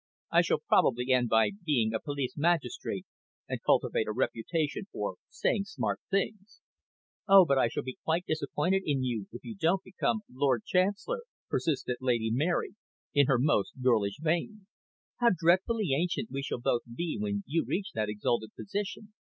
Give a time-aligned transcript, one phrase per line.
[0.31, 3.05] I shall probably end by being a police magistrate,
[3.47, 6.61] and cultivate a reputation for saying smart things."
[7.27, 11.21] "Oh, but I shall be quite disappointed in you if you don't become Lord Chancellor,"
[11.49, 12.73] persisted Lady Mary,
[13.13, 14.65] in her most girlish vein.
[15.19, 19.13] "How dreadfully ancient we shall both be when you reach that exalted position.